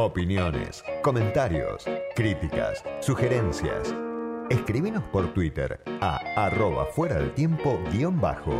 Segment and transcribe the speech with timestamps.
[0.00, 3.92] Opiniones, comentarios, críticas, sugerencias.
[4.48, 8.54] Escribinos por Twitter a arroba fuera del tiempo guion bajo.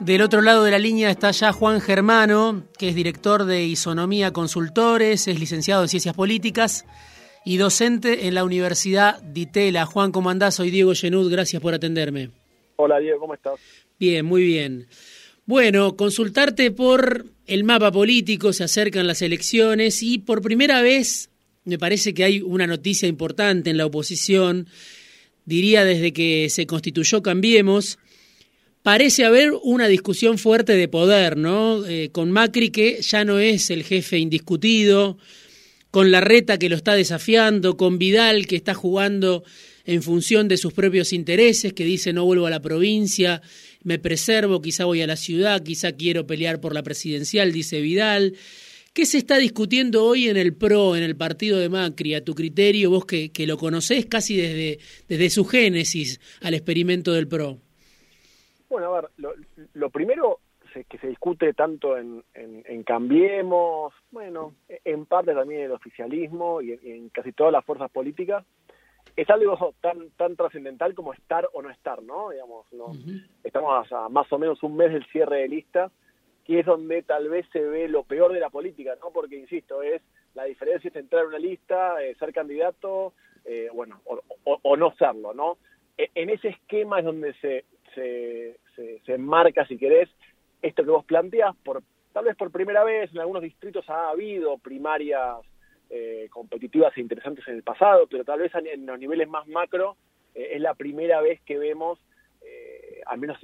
[0.00, 4.32] Del otro lado de la línea está ya Juan Germano, que es director de Isonomía
[4.32, 6.84] Consultores, es licenciado en Ciencias Políticas
[7.44, 9.86] y docente en la Universidad Ditela.
[9.86, 10.56] Juan, ¿cómo andás?
[10.56, 12.30] Soy Diego Genud, gracias por atenderme.
[12.74, 13.54] Hola Diego, ¿cómo estás?
[14.00, 14.88] Bien, muy bien.
[15.50, 21.28] Bueno, consultarte por el mapa político, se acercan las elecciones y por primera vez
[21.64, 24.68] me parece que hay una noticia importante en la oposición,
[25.46, 27.98] diría desde que se constituyó Cambiemos,
[28.84, 31.84] parece haber una discusión fuerte de poder, ¿no?
[31.84, 35.18] Eh, con Macri que ya no es el jefe indiscutido,
[35.90, 39.42] con Larreta que lo está desafiando, con Vidal que está jugando
[39.90, 43.42] en función de sus propios intereses, que dice no vuelvo a la provincia,
[43.82, 48.34] me preservo, quizá voy a la ciudad, quizá quiero pelear por la presidencial, dice Vidal.
[48.94, 52.34] ¿Qué se está discutiendo hoy en el PRO, en el partido de Macri, a tu
[52.34, 54.78] criterio, vos que, lo conocés casi desde,
[55.08, 57.58] desde su génesis al experimento del PRO?
[58.68, 59.10] Bueno, a ver,
[59.74, 60.38] lo, primero
[60.88, 66.72] que se discute tanto en, en, Cambiemos, bueno, en parte también en el oficialismo y
[66.72, 68.44] en casi todas las fuerzas políticas,
[69.16, 72.30] es algo tan tan trascendental como estar o no estar, ¿no?
[72.30, 72.92] Digamos, ¿no?
[73.44, 75.90] estamos a más o menos un mes del cierre de lista,
[76.44, 79.10] que es donde tal vez se ve lo peor de la política, ¿no?
[79.10, 80.02] Porque, insisto, es
[80.34, 83.12] la diferencia entre entrar en una lista, eh, ser candidato,
[83.44, 84.00] eh, bueno,
[84.44, 85.58] o, no serlo, ¿no?
[85.96, 90.08] E, en ese esquema es donde se, se, se, se enmarca, si querés,
[90.62, 94.58] esto que vos planteás, por, tal vez por primera vez, en algunos distritos ha habido
[94.58, 95.38] primarias
[95.92, 99.96] eh, competitivas e interesantes en el pasado, pero tal vez en los niveles más macro
[100.36, 101.98] eh, es la primera vez que vemos,
[102.42, 103.38] eh, al menos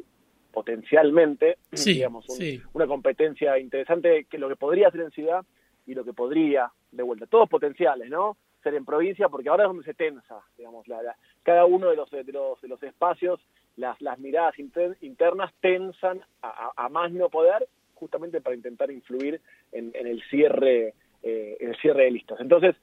[0.52, 2.24] potencialmente, digamos,
[2.72, 5.44] una competencia interesante que lo que podría ser en ciudad
[5.86, 8.36] y lo que podría, de vuelta, todos potenciales, ¿no?
[8.62, 12.08] Ser en provincia, porque ahora es donde se tensa, digamos, la, cada uno de los,
[12.10, 13.40] de los, de los espacios,
[13.76, 14.54] las, las miradas
[15.00, 19.40] internas tensan a, más no poder, justamente para intentar influir
[19.72, 20.94] en, en el cierre
[21.28, 22.38] eh, el cierre de listas.
[22.38, 22.76] Entonces,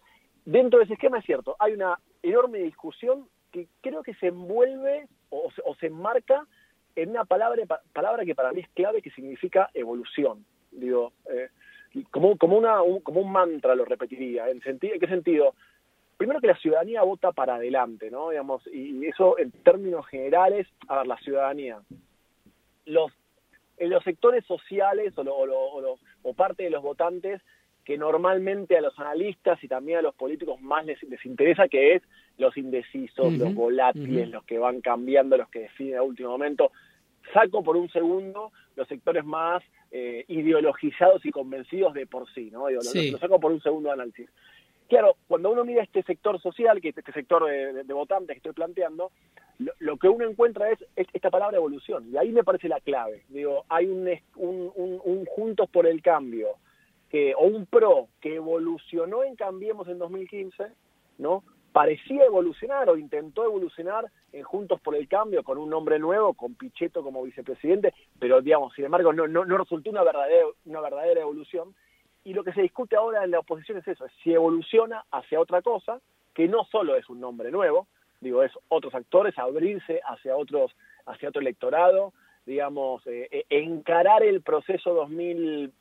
[0.43, 5.07] dentro de ese esquema es cierto, hay una enorme discusión que creo que se envuelve
[5.29, 5.49] o,
[5.79, 6.45] se enmarca
[6.97, 10.45] en una palabra, palabra que para mí es clave, que significa evolución.
[10.71, 11.47] Digo, eh,
[12.11, 14.49] como, como, una, un, mantra lo repetiría.
[14.49, 15.55] ¿En, sentido, ¿En qué sentido?
[16.17, 18.31] Primero que la ciudadanía vota para adelante, ¿no?
[18.31, 21.79] Digamos, y, eso en términos generales, a ver, la ciudadanía.
[22.87, 23.09] Los,
[23.77, 27.41] en los sectores sociales o, o, o parte de los votantes
[27.83, 32.03] que normalmente a los analistas y también a los políticos más les, interesa, que es
[32.37, 36.71] los indecisos, los volátiles, los que van cambiando, los que definen a último momento.
[37.33, 42.69] Saco por un segundo los sectores más eh, ideologizados y convencidos de por sí, ¿no?
[42.69, 44.29] lo, saco por un segundo de análisis.
[44.89, 49.11] Claro, cuando uno mira este sector social, que este sector de, votantes que estoy planteando,
[49.79, 53.23] lo, que uno encuentra es, esta palabra evolución, y ahí me parece la clave.
[53.29, 56.57] Digo, hay un, un, un juntos por el cambio,
[57.37, 60.71] o un PRO que evolucionó en Cambiemos en 2015,
[61.19, 61.43] ¿no?
[61.71, 66.55] Parecía evolucionar o intentó evolucionar en Juntos por el Cambio con un nombre nuevo, con
[66.55, 71.75] Pichetto como vicepresidente, pero digamos, sin embargo, no, no, resultó una verdadera, una verdadera evolución.
[72.23, 75.39] Y lo que se discute ahora en la oposición es eso, es si evoluciona hacia
[75.39, 75.99] otra cosa,
[76.33, 77.87] que no solo es un nombre nuevo,
[78.21, 80.75] digo, es otros actores, abrirse hacia otros,
[81.05, 82.13] hacia otro electorado,
[82.45, 85.71] digamos, eh, eh, encarar el proceso 2000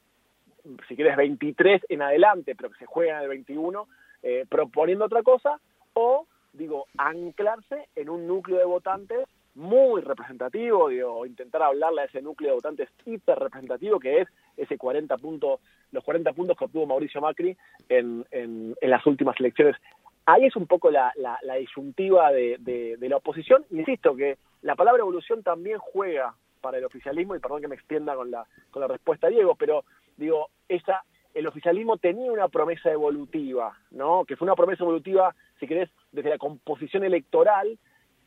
[0.88, 3.88] si quieres, 23 en adelante, pero que se juega el 21,
[4.22, 5.60] eh, proponiendo otra cosa,
[5.94, 12.22] o, digo, anclarse en un núcleo de votantes muy representativo, digo, intentar hablarle a ese
[12.22, 16.86] núcleo de votantes hiper representativo que es ese 40 puntos, los 40 puntos que obtuvo
[16.86, 17.56] Mauricio Macri
[17.88, 19.76] en, en, las últimas elecciones.
[20.24, 23.65] Ahí es un poco la, la, disyuntiva de, de, la oposición.
[23.70, 28.15] Insisto que la palabra evolución también juega para el oficialismo, y perdón que me extienda
[28.15, 29.84] con la, con la respuesta Diego, pero
[30.22, 31.04] digo, esa,
[31.34, 34.24] el oficialismo tenía una promesa evolutiva, ¿no?
[34.24, 37.78] Que fue una promesa evolutiva, si querés, desde la composición electoral,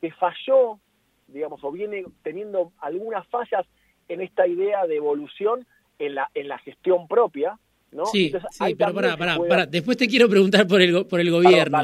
[0.01, 0.79] que falló,
[1.27, 3.65] digamos, o viene teniendo algunas fallas
[4.07, 5.65] en esta idea de evolución
[5.99, 7.57] en la, en la gestión propia,
[7.91, 8.05] ¿no?
[8.07, 11.79] Sí, sí pero pará, pará, pará, Después te quiero preguntar por el, por el gobierno.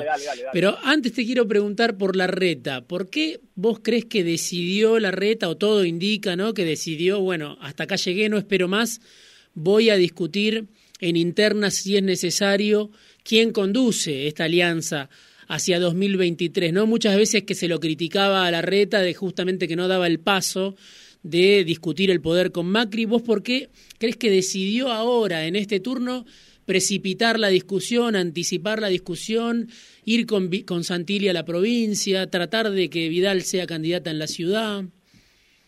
[0.52, 2.82] pero antes te quiero preguntar por la reta.
[2.82, 6.54] ¿Por qué vos crees que decidió la reta, o todo indica, ¿no?
[6.54, 9.00] Que decidió, bueno, hasta acá llegué, no espero más
[9.54, 10.68] voy a discutir
[11.00, 12.92] en internas si es necesario
[13.24, 15.10] quién conduce esta alianza
[15.48, 16.88] hacia 2023, ¿no?
[16.88, 20.20] Muchas veces que se lo criticaba a la reta de justamente que no daba el
[20.20, 20.76] paso
[21.24, 23.06] de discutir el poder con Macri.
[23.06, 26.26] ¿Vos por qué crees que decidió ahora, en este turno,
[26.66, 29.70] precipitar la discusión, anticipar la discusión,
[30.06, 34.28] ir con, con Santilli a la provincia, tratar de que Vidal sea candidata en la
[34.28, 34.86] ciudad?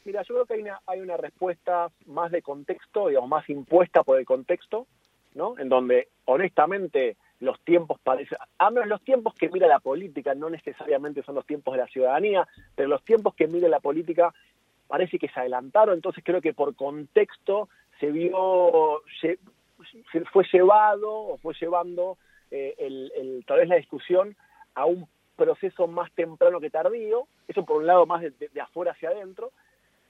[0.06, 4.04] Mira, yo creo que hay una, hay una respuesta más de contexto, digamos, más impuesta
[4.04, 4.88] por el contexto,
[5.34, 5.58] ¿no?
[5.58, 10.50] En donde, honestamente, los tiempos parecen, a menos los tiempos que mira la política, no
[10.50, 14.34] necesariamente son los tiempos de la ciudadanía, pero los tiempos que mira la política
[14.88, 17.70] parece que se adelantaron, entonces creo que por contexto
[18.00, 19.40] se vio, se,
[20.32, 22.18] fue llevado o fue llevando
[22.52, 24.36] eh, el, tal vez la discusión
[24.76, 28.92] a un proceso más temprano que tardío, eso por un lado más de, de, afuera
[28.92, 29.52] hacia adentro,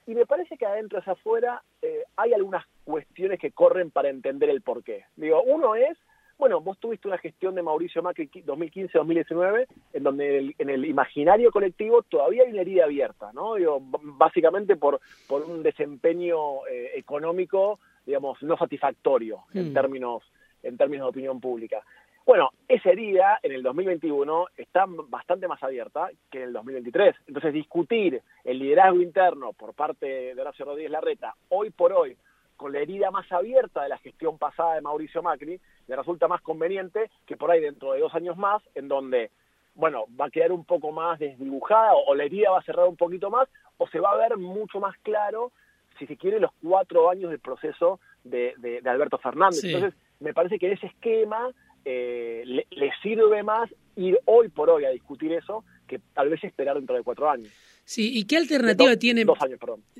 [0.06, 4.50] y me parece que adentro hacia afuera eh, hay algunas cuestiones que corren para entender
[4.50, 5.04] el porqué.
[5.16, 5.96] Digo, uno es
[6.36, 12.02] bueno, vos tuviste una gestión de Mauricio Macri 2015-2019 en donde en el, imaginario colectivo
[12.02, 13.54] todavía hay una herida abierta, ¿no?
[13.54, 19.74] Digo, básicamente por, por un desempeño eh, económico, digamos, no satisfactorio en, mm.
[19.74, 20.22] términos,
[20.62, 21.82] en términos de opinión pública.
[22.26, 27.14] Bueno, esa herida en el 2021 está bastante más abierta que en el 2023.
[27.26, 32.16] Entonces, discutir el liderazgo interno por parte de Horacio Rodríguez Larreta hoy por hoy
[32.56, 36.40] con la herida más abierta de la gestión pasada de Mauricio Macri, le resulta más
[36.40, 39.30] conveniente que por ahí dentro de dos años más, en donde,
[39.74, 42.96] bueno, va a quedar un poco más desdibujada o, la herida va a cerrar un
[42.96, 45.52] poquito más, o se va a ver mucho más claro,
[45.98, 49.62] si se quiere, los cuatro años del proceso de, de, Alberto Fernández.
[49.64, 51.50] Entonces, me parece que en ese esquema
[51.84, 56.42] eh, le, le sirve más ir hoy por hoy a discutir eso que tal vez
[56.44, 57.48] esperar dentro de cuatro años.
[57.84, 59.26] Sí, ¿y qué alternativa tiene?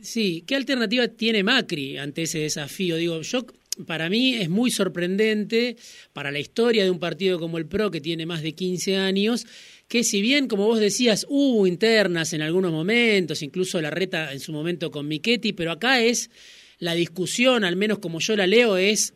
[0.01, 2.97] Sí, ¿qué alternativa tiene Macri ante ese desafío?
[2.97, 3.41] Digo, yo
[3.87, 5.77] para mí es muy sorprendente
[6.13, 9.47] para la historia de un partido como el PRO que tiene más de 15 años
[9.89, 14.41] que si bien como vos decías hubo internas en algunos momentos, incluso la reta en
[14.41, 16.31] su momento con Michetti, pero acá es
[16.79, 19.15] la discusión, al menos como yo la leo, es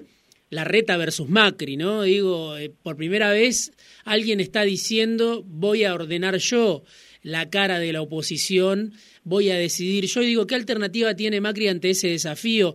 [0.50, 2.02] la reta versus Macri, ¿no?
[2.02, 3.72] Digo, eh, por primera vez
[4.04, 6.84] alguien está diciendo voy a ordenar yo
[7.22, 10.20] la cara de la oposición, voy a decidir yo.
[10.20, 12.74] digo, ¿qué alternativa tiene Macri ante ese desafío?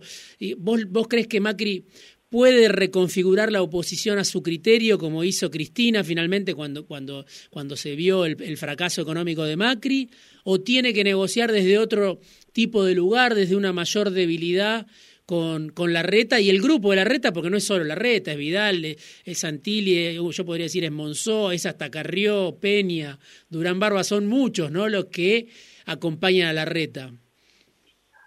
[0.58, 1.86] ¿Vos, vos crees que Macri
[2.34, 7.94] puede reconfigurar la oposición a su criterio, como hizo Cristina finalmente cuando, cuando, cuando se
[7.94, 10.10] vio el, fracaso económico de Macri,
[10.42, 12.18] o tiene que negociar desde otro
[12.50, 14.88] tipo de lugar, desde una mayor debilidad
[15.26, 17.94] con, con la reta y el grupo de la reta, porque no es solo la
[17.94, 23.18] reta, es Vidal, es Santilli, yo podría decir es Monzó, es hasta Carrió, Peña,
[23.48, 24.88] Durán Barba, son muchos ¿no?
[24.88, 25.48] los que
[25.86, 27.10] acompañan a la reta.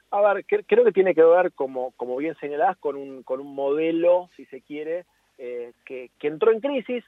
[0.09, 3.53] A ver, creo que tiene que ver, como, como bien señalás, con un, con un
[3.53, 5.05] modelo, si se quiere,
[5.37, 7.03] eh, que, que entró en crisis.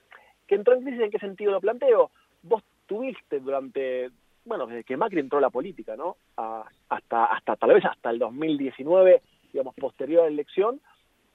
[0.47, 2.11] ¿Que entró en crisis en qué sentido lo planteo?
[2.43, 4.09] Vos tuviste durante,
[4.45, 6.17] bueno, desde que Macri entró a la política, ¿no?
[6.35, 10.79] hasta, hasta tal vez hasta el 2019, digamos, posterior a la elección,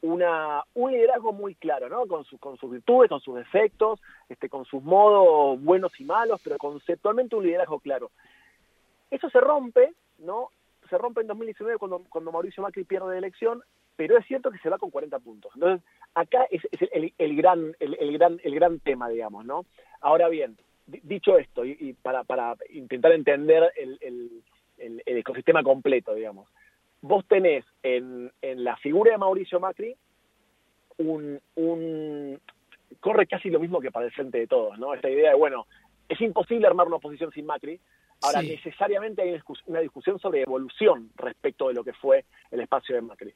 [0.04, 2.06] una, un liderazgo muy claro, ¿no?
[2.06, 6.40] Con, su, con sus virtudes, con sus defectos, este, con sus modos buenos y malos,
[6.44, 8.10] pero conceptualmente un liderazgo claro.
[9.10, 10.50] Eso se rompe, ¿no?
[10.90, 13.62] Se rompe en 2019 cuando, cuando Mauricio Macri pierde la elección,
[13.96, 15.52] pero es cierto que se va con 40 puntos.
[15.54, 16.60] Entonces, acá es,
[17.16, 19.64] el, gran, el, el, gran, el gran tema, digamos, ¿no?
[20.02, 26.14] Ahora bien, dicho esto, y, y para, para intentar entender el, el, el ecosistema completo,
[26.14, 26.46] digamos,
[27.04, 29.94] vos tenés en, en la figura de Mauricio Macri
[30.96, 32.40] un, un,
[32.98, 34.94] corre casi lo mismo que para el frente de todos, ¿no?
[34.94, 35.66] Esta idea de, bueno,
[36.08, 37.78] es imposible armar una oposición sin Macri,
[38.22, 43.02] ahora necesariamente hay una discusión sobre evolución respecto de lo que fue el espacio de
[43.02, 43.34] Macri.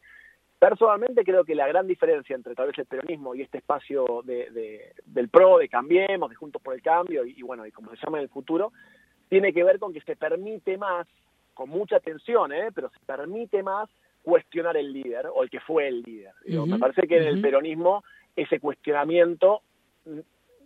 [0.59, 4.51] Personalmente creo que la gran diferencia entre tal vez el peronismo y este espacio de,
[4.51, 7.91] de, del PRO, de Cambiemos, de Juntos por el Cambio y, y bueno, y como
[7.91, 8.73] se llama en el futuro,
[9.29, 11.07] tiene que ver con que se permite más
[11.59, 12.69] con mucha tensión, ¿eh?
[12.73, 13.91] pero se permite más
[14.23, 16.33] cuestionar el líder o el que fue el líder.
[16.47, 18.05] me parece que en el peronismo
[18.37, 19.63] ese cuestionamiento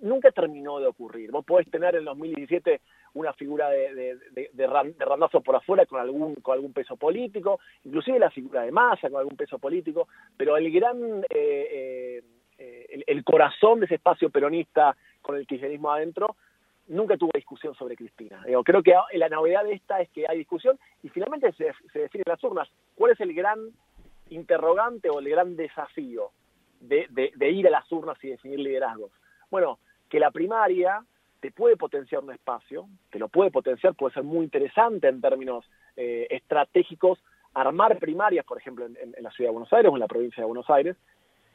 [0.02, 1.30] nunca terminó de ocurrir.
[1.30, 2.82] Vos podés tener en 2017
[3.14, 7.58] una figura de, de, de, de, randazo por afuera con algún, con algún peso político,
[7.84, 12.22] inclusive la figura de masa con algún peso político, pero el gran, eh, eh,
[12.58, 16.36] eh, el, el, corazón de ese espacio peronista con el kirchnerismo adentro
[16.88, 18.44] nunca tuvo discusión sobre Cristina.
[18.64, 22.42] Creo que la novedad de esta es que hay discusión y finalmente se, definen las
[22.42, 22.68] urnas.
[22.94, 23.58] ¿Cuál es el gran
[24.30, 26.30] interrogante o el gran desafío
[26.80, 29.12] de, de, ir a las urnas y definir liderazgos?
[29.50, 31.04] Bueno, que la primaria
[31.40, 35.64] te puede potenciar un espacio, te lo puede potenciar, puede ser muy interesante en términos
[35.96, 37.18] eh, estratégicos,
[37.54, 40.40] armar primarias, por ejemplo, en, en, la ciudad de Buenos Aires o en la provincia
[40.40, 40.96] de Buenos Aires.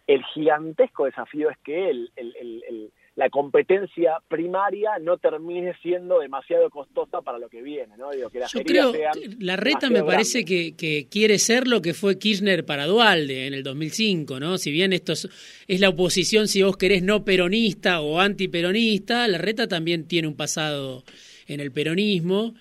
[0.06, 2.36] El gigantesco desafío es que el, el,
[2.68, 8.12] el la competencia primaria no termine siendo demasiado costosa para lo que viene, ¿no?
[8.12, 8.94] Digo, que Yo creo,
[9.40, 13.56] la reta me parece que, que, quiere ser lo que fue Kirchner para Dualde en
[13.56, 14.60] el 2005, ¿no?
[14.60, 15.28] Si bien esto es,
[15.68, 20.36] es la oposición, si vos querés no peronista o antiperonista, la reta también tiene un
[20.36, 21.04] pasado
[21.48, 22.54] en el peronismo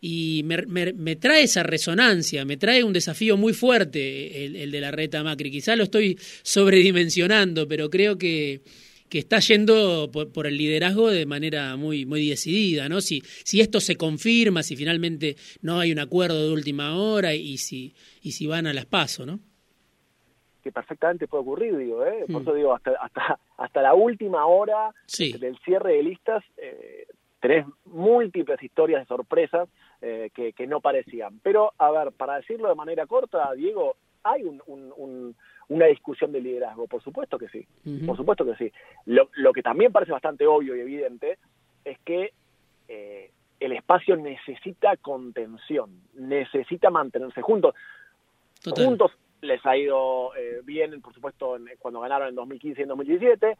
[0.00, 5.24] y me, trae esa resonancia, me trae un desafío muy fuerte el, de la reta
[5.24, 5.50] Macri.
[5.50, 8.60] Quizá lo estoy sobredimensionando, pero creo que,
[9.08, 13.00] que está yendo por, el liderazgo de manera muy, muy decidida, ¿no?
[13.00, 17.58] Si, si esto se confirma, si finalmente no hay un acuerdo de última hora y
[17.58, 19.40] si, y si van a las pasos, ¿no?
[20.66, 22.24] que perfectamente puede ocurrir, digo, ¿eh?
[22.26, 22.42] Por mm.
[22.42, 27.06] eso digo, hasta, hasta, hasta la última hora del cierre de listas, eh,
[27.38, 29.68] tenés múltiples historias de sorpresas
[30.00, 31.38] eh, que, no parecían.
[31.44, 33.94] Pero, a ver, para decirlo de manera corta, Diego,
[34.30, 34.42] hay
[35.68, 37.66] una discusión de liderazgo, por supuesto que sí,
[38.04, 38.72] por supuesto que sí.
[39.06, 41.38] Lo, que también parece bastante obvio y evidente
[41.84, 42.32] es que
[42.88, 43.30] eh,
[43.60, 47.74] el espacio necesita contención, necesita mantenerse juntos.
[48.64, 53.56] Juntos les ha ido eh, bien, por supuesto, cuando ganaron en 2015 y en 2017.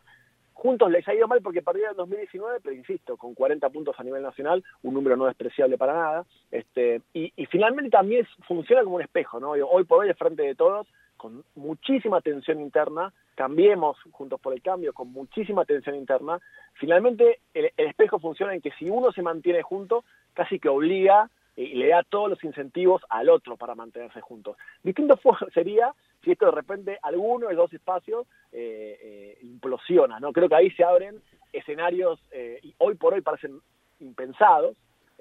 [0.56, 4.02] Juntos les ha ido mal porque perdieron en 2019, pero insisto, con 40 puntos a
[4.02, 6.26] nivel nacional, un número no despreciable para nada.
[6.50, 9.50] Este, y, finalmente también funciona como un espejo, ¿no?
[9.50, 10.86] Hoy por hoy, frente de todos,
[11.18, 16.40] con muchísima tensión interna, cambiemos juntos por el cambio, con muchísima tensión interna,
[16.72, 21.28] finalmente el, el espejo funciona en que si uno se mantiene junto, casi que obliga
[21.54, 24.56] y le da todos los incentivos al otro para mantenerse juntos.
[24.82, 25.18] Distinto
[25.52, 25.92] sería
[26.26, 30.33] si esto de repente alguno de dos espacios eh, eh, implosiona, ¿no?
[30.33, 33.61] Creo que ahí se abren escenarios, eh, y hoy por hoy parecen
[34.00, 34.76] impensados,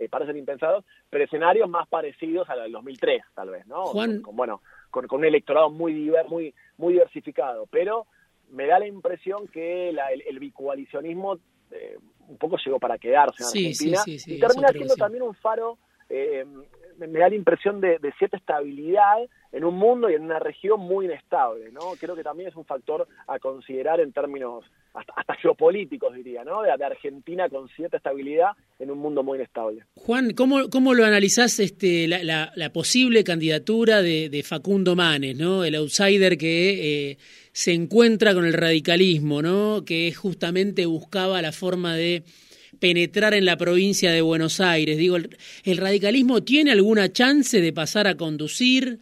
[0.10, 3.84] parecen impensados, pero escenarios más parecidos a los del 2003, tal vez, ¿no?
[3.84, 8.08] Con, bueno, con, un electorado muy, diver, muy, muy diversificado, pero
[8.50, 11.40] me da la impresión que el, el, bicoalicionismo
[12.28, 15.78] un poco llegó para quedarse en Argentina y termina siendo también un faro
[16.10, 16.46] eh,
[16.98, 19.18] me, da la impresión de, cierta estabilidad
[19.56, 21.94] en un mundo y en una región muy inestable, ¿no?
[21.98, 26.62] Creo que también es un factor a considerar en términos hasta, geopolíticos, diría, ¿no?
[26.62, 29.84] De, Argentina con cierta estabilidad en un mundo muy inestable.
[29.96, 35.64] Juan, ¿cómo, cómo lo analizás este, la, la, posible candidatura de, Facundo Manes, ¿no?
[35.64, 37.18] El outsider que eh,
[37.54, 39.86] se encuentra con el radicalismo, ¿no?
[39.86, 42.24] Que justamente buscaba la forma de
[42.80, 44.98] penetrar en la provincia de Buenos Aires.
[44.98, 49.00] Digo, ¿el, radicalismo tiene alguna chance de pasar a conducir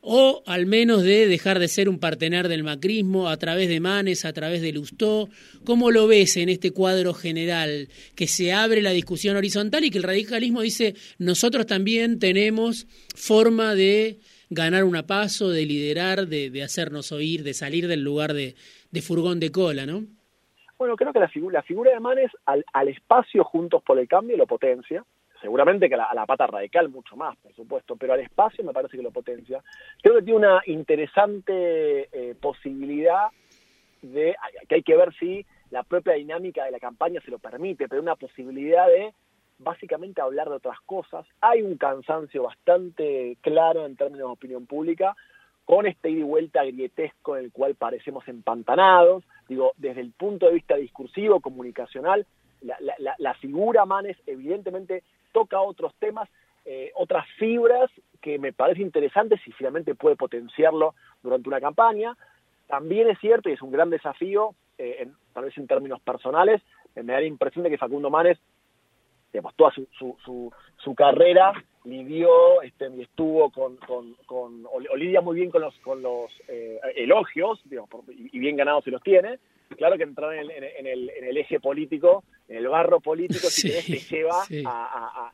[0.00, 4.24] o al menos de dejar de ser un partener del macrismo a través de Manes,
[4.24, 5.28] a través de Lustó?
[5.64, 7.88] ¿Cómo lo ves en este cuadro general?
[8.14, 13.74] Que se abre la discusión horizontal y que el radicalismo dice, nosotros también tenemos forma
[13.74, 14.18] de
[14.50, 18.54] ganar un paso, de liderar, de, hacernos oír, de salir del lugar de,
[18.90, 20.04] de furgón de cola, ¿no?
[20.78, 24.06] Bueno, creo que la, figura, la figura de Manes al, al, espacio Juntos por el
[24.06, 25.04] Cambio lo potencia.
[25.40, 28.96] Seguramente que a la, pata radical mucho más, por supuesto, pero al espacio me parece
[28.96, 29.62] que lo potencia.
[30.02, 33.28] Creo que tiene una interesante eh, posibilidad
[34.02, 34.34] de,
[34.68, 38.02] que hay que ver si la propia dinámica de la campaña se lo permite, pero
[38.02, 39.12] una posibilidad de
[39.58, 41.26] básicamente hablar de otras cosas.
[41.40, 45.14] Hay un cansancio bastante claro en términos de opinión pública
[45.64, 49.24] con este ida y vuelta grietesco en el cual parecemos empantanados.
[49.48, 52.26] Digo, desde el punto de vista discursivo, comunicacional,
[52.60, 56.28] la, figura Manes evidentemente toca otros temas,
[56.64, 62.16] eh, otras fibras que me parece interesantes y finalmente puede potenciarlo durante una campaña.
[62.66, 66.60] También es cierto, y es un gran desafío, eh, tal vez en términos personales,
[66.94, 68.38] me da la impresión de que Facundo Manes,
[69.32, 71.52] digamos, toda su, su, su carrera
[71.84, 76.30] lidió este, y estuvo con, con, con o, lidia muy bien con los, con los
[76.48, 79.38] eh, elogios, y bien ganados se los tiene.
[79.76, 83.48] Claro que entrar en el, en, el, en el eje político, en el barro político,
[83.48, 85.32] si te lleva a,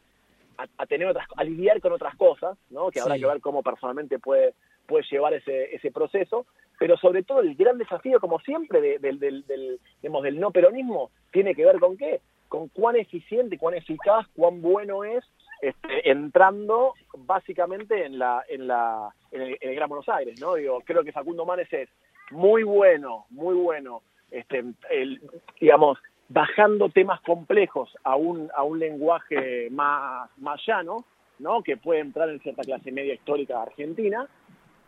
[0.59, 2.91] a, a, tener otras, a lidiar con otras cosas, ¿no?
[2.91, 4.55] que habrá que ver cómo personalmente puede,
[4.87, 6.47] puede llevar ese, ese proceso.
[6.79, 11.55] Pero sobre todo el gran desafío, como siempre, del, del, del, del no peronismo, tiene
[11.55, 12.21] que ver con qué?
[12.49, 15.25] Con cuán eficiente, cuán eficaz, cuán bueno es
[15.65, 20.55] este, entrando básicamente en la en la en el, Gran Buenos Aires, ¿no?
[20.57, 21.89] Digo, creo que Facundo Manes es
[22.31, 25.21] muy bueno, muy bueno, este, el,
[25.61, 31.05] digamos, bajando temas complejos a un a un lenguaje más más llano,
[31.39, 31.63] ¿no?
[31.63, 34.27] Que puede entrar en cierta clase media histórica argentina.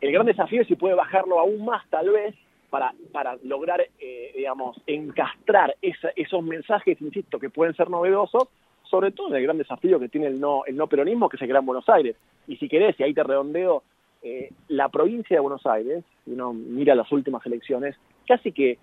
[0.01, 2.35] El gran desafío es si puede bajarlo aún más, tal vez,
[2.69, 8.49] para, para lograr, eh, digamos, encastrar esos mensajes, insisto, que pueden ser novedosos
[8.91, 11.47] sobre todo en el gran desafío que tiene el no, el no peronismo, que se
[11.47, 12.17] crea en Buenos Aires.
[12.47, 13.83] Y si querés, y ahí te redondeo,
[14.23, 18.79] eh, la provincia de Buenos Aires, si uno mira las últimas elecciones, casi que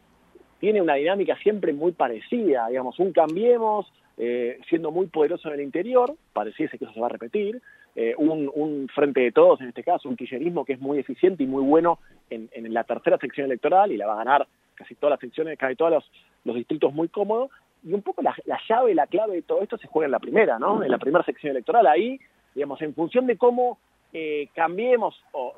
[0.63, 5.59] tiene una dinámica siempre muy parecida, digamos, un cambiemos eh, siendo muy poderoso en el
[5.59, 7.61] interior, pareciese que eso se va a repetir,
[7.97, 11.47] eh, un, frente de todos, en este caso, un kirchnerismo que es muy eficiente y
[11.47, 15.19] muy bueno en, la tercera sección electoral y la va a ganar casi todas las
[15.19, 16.01] secciones, casi todos
[16.45, 17.51] los, distritos muy cómodos,
[17.83, 20.19] y un poco la, la llave, la clave de todo esto se juega en la
[20.19, 20.81] primera, ¿no?
[20.81, 22.17] En la primera sección electoral, ahí,
[22.55, 23.79] digamos, en función de cómo
[24.13, 25.55] eh, cambiemos, o,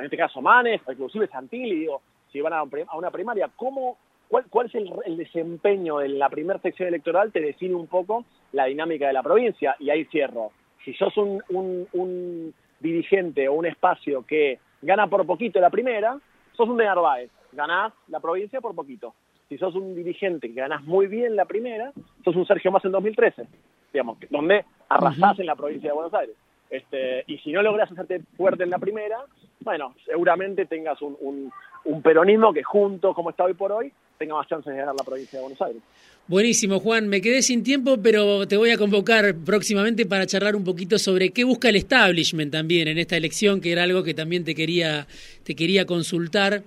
[0.00, 2.64] en este caso Manes, o inclusive Santilli, digo, si van a,
[2.96, 3.98] una primaria, ¿cómo,
[4.28, 7.32] cuál, cuál es el, desempeño en la primera sección electoral?
[7.32, 10.52] Te define un poco la dinámica de la provincia, y ahí cierro.
[10.84, 16.16] Si sos un, un, dirigente o un espacio que gana por poquito la primera,
[16.56, 19.14] sos un de Narváez, ganás la provincia por poquito
[19.48, 21.92] si sos un dirigente que ganás muy bien la primera,
[22.24, 23.46] sos un Sergio Más en 2013,
[23.92, 26.36] digamos, donde arrasás en la provincia de Buenos Aires.
[26.68, 29.20] Este, y si no logras hacerte fuerte en la primera,
[29.60, 31.50] bueno, seguramente tengas un,
[31.84, 35.04] un, peronismo que junto, como está hoy por hoy, tenga más chances de ganar la
[35.04, 35.82] provincia de Buenos Aires.
[36.26, 37.08] Buenísimo, Juan.
[37.08, 41.30] Me quedé sin tiempo, pero te voy a convocar próximamente para charlar un poquito sobre
[41.30, 45.06] qué busca el establishment también en esta elección, que era algo que también te quería,
[45.44, 46.62] te quería consultar.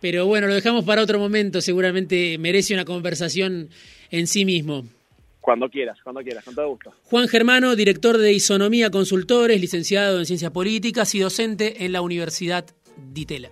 [0.00, 3.68] Pero bueno, lo dejamos para otro momento, seguramente merece una conversación
[4.10, 4.84] en sí mismo.
[5.40, 6.92] Cuando quieras, cuando quieras, con todo gusto.
[7.04, 12.64] Juan Germano, director de Isonomía Consultores, licenciado en Ciencias Políticas y docente en la Universidad
[13.12, 13.50] Ditela.